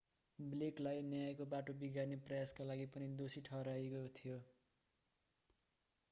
[0.39, 4.39] blake लाई न्यायको बाटो बिगार्ने प्रयासका लागि पनि दोषी ठहराइएको थियो